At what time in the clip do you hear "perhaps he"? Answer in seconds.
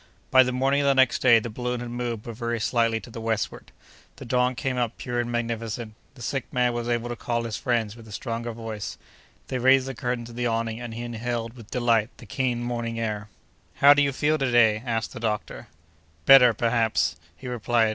16.55-17.47